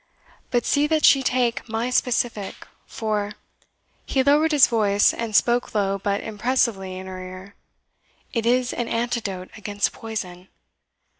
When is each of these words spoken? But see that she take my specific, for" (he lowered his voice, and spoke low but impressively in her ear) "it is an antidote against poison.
But 0.49 0.65
see 0.65 0.87
that 0.87 1.05
she 1.05 1.21
take 1.21 1.69
my 1.69 1.91
specific, 1.91 2.65
for" 2.87 3.33
(he 4.03 4.23
lowered 4.23 4.51
his 4.51 4.65
voice, 4.65 5.13
and 5.13 5.35
spoke 5.35 5.75
low 5.75 5.99
but 5.99 6.21
impressively 6.21 6.97
in 6.97 7.05
her 7.05 7.21
ear) 7.23 7.53
"it 8.33 8.47
is 8.47 8.73
an 8.73 8.87
antidote 8.87 9.51
against 9.55 9.91
poison. 9.93 10.47